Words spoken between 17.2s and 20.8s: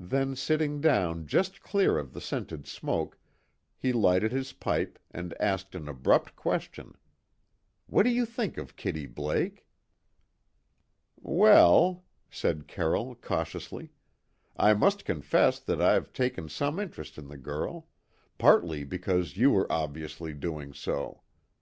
the girl; partly because you were obviously doing